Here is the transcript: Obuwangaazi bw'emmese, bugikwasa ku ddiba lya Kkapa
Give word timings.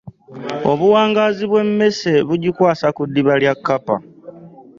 Obuwangaazi 0.71 1.43
bw'emmese, 1.49 2.11
bugikwasa 2.27 2.87
ku 2.95 3.01
ddiba 3.07 3.33
lya 3.41 3.53
Kkapa 3.57 3.95